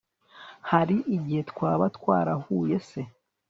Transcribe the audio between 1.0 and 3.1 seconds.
igihe twaba twarahuye se